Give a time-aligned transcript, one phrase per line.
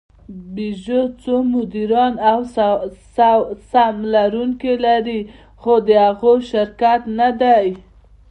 [0.53, 2.39] پيژو څو مدیران او
[3.71, 5.21] سهم لرونکي لري؛
[5.61, 7.69] خو هغوی شرکت نهدي.